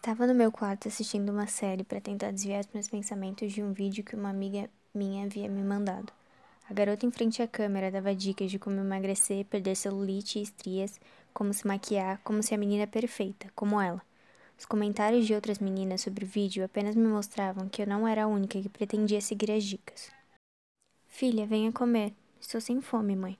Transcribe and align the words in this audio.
Estava 0.00 0.26
no 0.26 0.34
meu 0.34 0.50
quarto 0.50 0.88
assistindo 0.88 1.28
uma 1.28 1.46
série 1.46 1.84
para 1.84 2.00
tentar 2.00 2.30
desviar 2.30 2.62
os 2.62 2.70
meus 2.72 2.88
pensamentos 2.88 3.52
de 3.52 3.62
um 3.62 3.74
vídeo 3.74 4.02
que 4.02 4.16
uma 4.16 4.30
amiga 4.30 4.70
minha 4.94 5.26
havia 5.26 5.46
me 5.46 5.62
mandado. 5.62 6.10
A 6.70 6.72
garota 6.72 7.04
em 7.04 7.10
frente 7.10 7.42
à 7.42 7.46
câmera 7.46 7.90
dava 7.90 8.14
dicas 8.14 8.50
de 8.50 8.58
como 8.58 8.80
emagrecer, 8.80 9.44
perder 9.44 9.76
celulite 9.76 10.38
e 10.38 10.42
estrias, 10.42 10.98
como 11.34 11.52
se 11.52 11.66
maquiar, 11.66 12.18
como 12.24 12.42
ser 12.42 12.54
a 12.54 12.58
menina 12.58 12.86
perfeita, 12.86 13.52
como 13.54 13.78
ela. 13.78 14.00
Os 14.58 14.64
comentários 14.64 15.26
de 15.26 15.34
outras 15.34 15.58
meninas 15.58 16.00
sobre 16.00 16.24
o 16.24 16.28
vídeo 16.28 16.64
apenas 16.64 16.96
me 16.96 17.06
mostravam 17.06 17.68
que 17.68 17.82
eu 17.82 17.86
não 17.86 18.08
era 18.08 18.24
a 18.24 18.26
única 18.26 18.58
que 18.58 18.70
pretendia 18.70 19.20
seguir 19.20 19.52
as 19.52 19.64
dicas. 19.64 20.10
Filha, 21.08 21.46
venha 21.46 21.70
comer. 21.72 22.14
Estou 22.40 22.58
sem 22.58 22.80
fome, 22.80 23.14
mãe. 23.14 23.38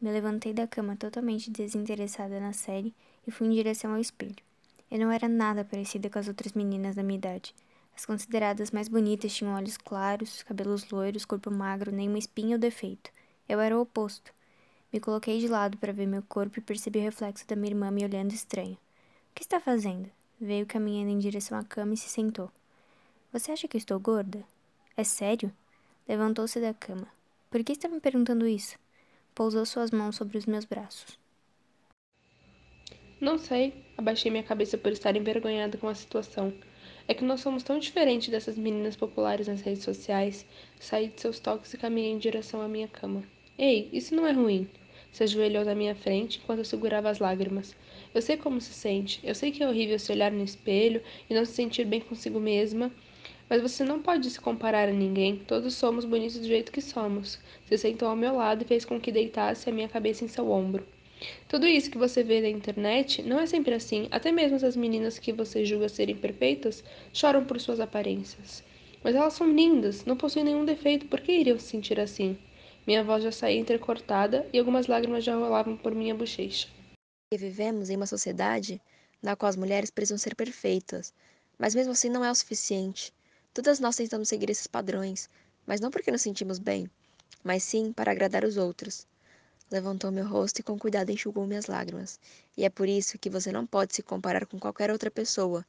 Me 0.00 0.10
levantei 0.10 0.54
da 0.54 0.66
cama 0.66 0.96
totalmente 0.96 1.50
desinteressada 1.50 2.40
na 2.40 2.54
série 2.54 2.94
e 3.26 3.30
fui 3.30 3.46
em 3.46 3.50
direção 3.50 3.92
ao 3.92 4.00
espelho. 4.00 4.47
Eu 4.90 4.98
não 4.98 5.12
era 5.12 5.28
nada 5.28 5.64
parecida 5.64 6.08
com 6.08 6.18
as 6.18 6.28
outras 6.28 6.52
meninas 6.52 6.96
da 6.96 7.02
minha 7.02 7.18
idade. 7.18 7.54
As 7.94 8.06
consideradas 8.06 8.70
mais 8.70 8.88
bonitas 8.88 9.34
tinham 9.34 9.54
olhos 9.54 9.76
claros, 9.76 10.42
cabelos 10.44 10.88
loiros, 10.90 11.24
corpo 11.24 11.50
magro, 11.50 11.90
nem 11.90 12.08
uma 12.08 12.18
espinha 12.18 12.56
ou 12.56 12.60
defeito. 12.60 13.10
Eu 13.48 13.60
era 13.60 13.76
o 13.76 13.82
oposto. 13.82 14.32
Me 14.92 15.00
coloquei 15.00 15.38
de 15.40 15.48
lado 15.48 15.76
para 15.76 15.92
ver 15.92 16.06
meu 16.06 16.22
corpo 16.22 16.58
e 16.58 16.62
percebi 16.62 17.00
o 17.00 17.02
reflexo 17.02 17.46
da 17.46 17.56
minha 17.56 17.72
irmã 17.72 17.90
me 17.90 18.04
olhando 18.04 18.32
estranho. 18.32 18.78
O 19.30 19.34
que 19.34 19.42
está 19.42 19.60
fazendo? 19.60 20.10
Veio 20.40 20.64
caminhando 20.64 21.10
em 21.10 21.18
direção 21.18 21.58
à 21.58 21.64
cama 21.64 21.94
e 21.94 21.96
se 21.96 22.08
sentou. 22.08 22.50
Você 23.32 23.52
acha 23.52 23.68
que 23.68 23.76
estou 23.76 24.00
gorda? 24.00 24.42
É 24.96 25.04
sério? 25.04 25.52
Levantou-se 26.08 26.58
da 26.60 26.72
cama. 26.72 27.08
Por 27.50 27.62
que 27.62 27.72
está 27.72 27.88
me 27.88 28.00
perguntando 28.00 28.46
isso? 28.46 28.78
Pousou 29.34 29.66
suas 29.66 29.90
mãos 29.90 30.16
sobre 30.16 30.38
os 30.38 30.46
meus 30.46 30.64
braços. 30.64 31.18
Não 33.20 33.36
sei. 33.36 33.74
Abaixei 33.96 34.30
minha 34.30 34.44
cabeça 34.44 34.78
por 34.78 34.92
estar 34.92 35.16
envergonhada 35.16 35.76
com 35.76 35.88
a 35.88 35.94
situação. 35.94 36.52
É 37.08 37.12
que 37.12 37.24
nós 37.24 37.40
somos 37.40 37.64
tão 37.64 37.76
diferentes 37.80 38.28
dessas 38.28 38.56
meninas 38.56 38.94
populares 38.94 39.48
nas 39.48 39.60
redes 39.60 39.82
sociais. 39.82 40.46
Saí 40.78 41.08
de 41.08 41.20
seus 41.20 41.40
toques 41.40 41.74
e 41.74 41.78
caminhei 41.78 42.12
em 42.12 42.18
direção 42.18 42.62
à 42.62 42.68
minha 42.68 42.86
cama. 42.86 43.24
Ei, 43.58 43.88
isso 43.92 44.14
não 44.14 44.24
é 44.24 44.30
ruim. 44.30 44.68
Se 45.10 45.24
ajoelhou 45.24 45.64
na 45.64 45.74
minha 45.74 45.96
frente 45.96 46.38
enquanto 46.38 46.60
eu 46.60 46.64
segurava 46.64 47.10
as 47.10 47.18
lágrimas. 47.18 47.74
Eu 48.14 48.22
sei 48.22 48.36
como 48.36 48.60
se 48.60 48.72
sente. 48.72 49.18
Eu 49.24 49.34
sei 49.34 49.50
que 49.50 49.64
é 49.64 49.68
horrível 49.68 49.98
se 49.98 50.12
olhar 50.12 50.30
no 50.30 50.44
espelho 50.44 51.02
e 51.28 51.34
não 51.34 51.44
se 51.44 51.54
sentir 51.54 51.86
bem 51.86 52.00
consigo 52.00 52.38
mesma. 52.38 52.88
Mas 53.50 53.60
você 53.60 53.82
não 53.82 54.00
pode 54.00 54.30
se 54.30 54.40
comparar 54.40 54.88
a 54.88 54.92
ninguém. 54.92 55.38
Todos 55.38 55.74
somos 55.74 56.04
bonitos 56.04 56.38
do 56.38 56.46
jeito 56.46 56.70
que 56.70 56.80
somos. 56.80 57.40
Se 57.66 57.76
sentou 57.78 58.08
ao 58.08 58.14
meu 58.14 58.36
lado 58.36 58.62
e 58.62 58.68
fez 58.68 58.84
com 58.84 59.00
que 59.00 59.10
deitasse 59.10 59.68
a 59.68 59.72
minha 59.72 59.88
cabeça 59.88 60.24
em 60.24 60.28
seu 60.28 60.48
ombro. 60.52 60.86
Tudo 61.48 61.66
isso 61.66 61.90
que 61.90 61.98
você 61.98 62.22
vê 62.22 62.40
na 62.40 62.48
internet 62.48 63.22
não 63.22 63.40
é 63.40 63.46
sempre 63.46 63.74
assim. 63.74 64.06
Até 64.10 64.30
mesmo 64.30 64.56
as 64.64 64.76
meninas 64.76 65.18
que 65.18 65.32
você 65.32 65.64
julga 65.64 65.88
serem 65.88 66.16
perfeitas 66.16 66.84
choram 67.12 67.44
por 67.44 67.60
suas 67.60 67.80
aparências. 67.80 68.62
Mas 69.02 69.14
elas 69.14 69.34
são 69.34 69.50
lindas, 69.50 70.04
não 70.04 70.16
possuem 70.16 70.44
nenhum 70.44 70.64
defeito, 70.64 71.06
por 71.06 71.20
que 71.20 71.32
iriam 71.32 71.58
se 71.58 71.66
sentir 71.66 71.98
assim? 72.00 72.36
Minha 72.86 73.04
voz 73.04 73.22
já 73.22 73.32
saía 73.32 73.60
entrecortada 73.60 74.46
e 74.52 74.58
algumas 74.58 74.86
lágrimas 74.86 75.24
já 75.24 75.34
rolavam 75.34 75.76
por 75.76 75.94
minha 75.94 76.14
bochecha. 76.14 76.68
Vivemos 77.32 77.90
em 77.90 77.96
uma 77.96 78.06
sociedade 78.06 78.80
na 79.22 79.36
qual 79.36 79.50
as 79.50 79.56
mulheres 79.56 79.90
precisam 79.90 80.16
ser 80.16 80.34
perfeitas, 80.34 81.12
mas 81.58 81.74
mesmo 81.74 81.92
assim 81.92 82.08
não 82.08 82.24
é 82.24 82.30
o 82.30 82.34
suficiente. 82.34 83.12
Todas 83.52 83.80
nós 83.80 83.96
tentamos 83.96 84.28
seguir 84.28 84.48
esses 84.50 84.66
padrões, 84.66 85.28
mas 85.66 85.80
não 85.80 85.90
porque 85.90 86.10
nos 86.10 86.22
sentimos 86.22 86.58
bem, 86.58 86.88
mas 87.42 87.62
sim 87.62 87.92
para 87.92 88.12
agradar 88.12 88.44
os 88.44 88.56
outros. 88.56 89.06
Levantou 89.70 90.10
meu 90.10 90.26
rosto 90.26 90.60
e 90.60 90.62
com 90.62 90.78
cuidado 90.78 91.10
enxugou 91.10 91.46
minhas 91.46 91.66
lágrimas. 91.66 92.18
E 92.56 92.64
é 92.64 92.70
por 92.70 92.88
isso 92.88 93.18
que 93.18 93.28
você 93.28 93.52
não 93.52 93.66
pode 93.66 93.94
se 93.94 94.02
comparar 94.02 94.46
com 94.46 94.58
qualquer 94.58 94.90
outra 94.90 95.10
pessoa. 95.10 95.64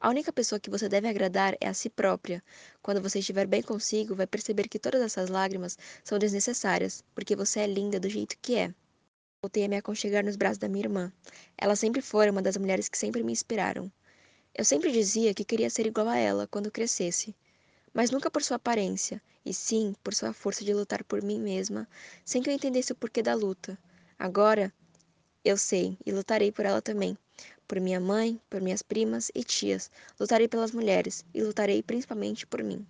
A 0.00 0.08
única 0.08 0.32
pessoa 0.32 0.58
que 0.58 0.68
você 0.68 0.88
deve 0.88 1.06
agradar 1.06 1.56
é 1.60 1.68
a 1.68 1.74
si 1.74 1.88
própria. 1.88 2.42
Quando 2.82 3.00
você 3.00 3.20
estiver 3.20 3.46
bem 3.46 3.62
consigo, 3.62 4.14
vai 4.16 4.26
perceber 4.26 4.68
que 4.68 4.78
todas 4.78 5.00
essas 5.00 5.30
lágrimas 5.30 5.78
são 6.02 6.18
desnecessárias, 6.18 7.04
porque 7.14 7.36
você 7.36 7.60
é 7.60 7.66
linda 7.68 8.00
do 8.00 8.08
jeito 8.08 8.36
que 8.42 8.56
é. 8.56 8.74
Voltei 9.40 9.64
a 9.64 9.68
me 9.68 9.76
aconchegar 9.76 10.24
nos 10.24 10.34
braços 10.34 10.58
da 10.58 10.68
minha 10.68 10.86
irmã. 10.86 11.12
Ela 11.56 11.76
sempre 11.76 12.02
foi 12.02 12.28
uma 12.30 12.42
das 12.42 12.56
mulheres 12.56 12.88
que 12.88 12.98
sempre 12.98 13.22
me 13.22 13.30
inspiraram. 13.30 13.90
Eu 14.52 14.64
sempre 14.64 14.90
dizia 14.90 15.32
que 15.32 15.44
queria 15.44 15.70
ser 15.70 15.86
igual 15.86 16.08
a 16.08 16.16
ela 16.16 16.48
quando 16.48 16.72
crescesse 16.72 17.36
mas 17.94 18.10
nunca 18.10 18.30
por 18.30 18.42
sua 18.42 18.56
aparência, 18.56 19.22
e 19.46 19.54
sim 19.54 19.94
por 20.02 20.12
sua 20.12 20.32
força 20.32 20.64
de 20.64 20.74
lutar 20.74 21.04
por 21.04 21.22
mim 21.22 21.40
mesma, 21.40 21.88
sem 22.24 22.42
que 22.42 22.50
eu 22.50 22.54
entendesse 22.54 22.92
o 22.92 22.96
porquê 22.96 23.22
da 23.22 23.34
luta. 23.34 23.78
Agora, 24.18 24.72
eu 25.44 25.56
sei 25.56 25.96
e 26.04 26.10
lutarei 26.10 26.50
por 26.50 26.66
ela 26.66 26.82
também. 26.82 27.16
Por 27.68 27.80
minha 27.80 28.00
mãe, 28.00 28.40
por 28.50 28.60
minhas 28.60 28.82
primas 28.82 29.30
e 29.34 29.44
tias. 29.44 29.90
Lutarei 30.18 30.48
pelas 30.48 30.72
mulheres 30.72 31.24
e 31.32 31.42
lutarei 31.42 31.82
principalmente 31.82 32.46
por 32.46 32.62
mim. 32.62 32.84